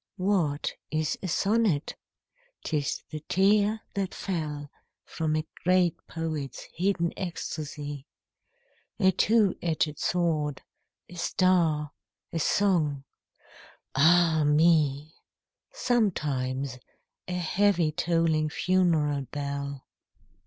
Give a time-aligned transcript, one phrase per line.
[0.17, 1.95] What is a sonnet?
[2.63, 4.71] 'T is the tear that fell
[5.05, 8.07] From a great poet's hidden ecstasy;
[8.99, 10.63] A two edged sword,
[11.07, 11.91] a star,
[12.33, 13.03] a song—
[13.95, 15.21] ah me I
[15.71, 16.79] Sometimes
[17.27, 19.85] a heavy tolling funeral bell.